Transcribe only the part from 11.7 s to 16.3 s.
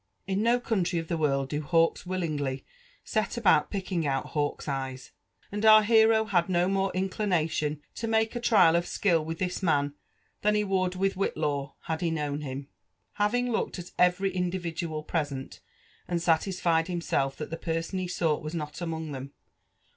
had he known him. Having looked at every individual present, and